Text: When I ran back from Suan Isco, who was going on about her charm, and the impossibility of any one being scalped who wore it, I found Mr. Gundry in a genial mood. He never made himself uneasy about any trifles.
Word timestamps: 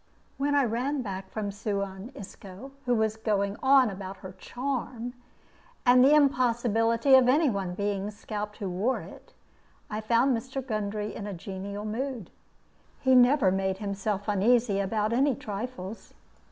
When 0.39 0.55
I 0.55 0.63
ran 0.65 1.03
back 1.03 1.29
from 1.29 1.51
Suan 1.51 2.11
Isco, 2.15 2.71
who 2.87 2.95
was 2.95 3.17
going 3.17 3.55
on 3.61 3.91
about 3.91 4.17
her 4.25 4.31
charm, 4.39 5.13
and 5.85 6.03
the 6.03 6.15
impossibility 6.15 7.13
of 7.13 7.29
any 7.29 7.51
one 7.51 7.75
being 7.75 8.09
scalped 8.09 8.57
who 8.57 8.67
wore 8.67 9.01
it, 9.01 9.31
I 9.91 10.01
found 10.01 10.35
Mr. 10.35 10.65
Gundry 10.65 11.13
in 11.13 11.27
a 11.27 11.35
genial 11.35 11.85
mood. 11.85 12.31
He 12.99 13.13
never 13.13 13.51
made 13.51 13.77
himself 13.77 14.27
uneasy 14.27 14.79
about 14.79 15.13
any 15.13 15.35
trifles. 15.35 16.15